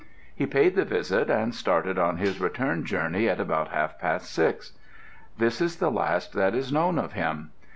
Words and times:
He 0.33 0.47
paid 0.47 0.73
the 0.75 0.83
visit, 0.83 1.29
and 1.29 1.53
started 1.53 1.99
on 1.99 2.17
his 2.17 2.41
return 2.41 2.85
journey 2.85 3.29
at 3.29 3.39
about 3.39 3.67
half 3.67 3.99
past 3.99 4.33
six. 4.33 4.71
This 5.37 5.61
is 5.61 5.75
the 5.75 5.91
last 5.91 6.33
that 6.33 6.55
is 6.55 6.73
known 6.73 6.97
of 6.97 7.13
him. 7.13 7.51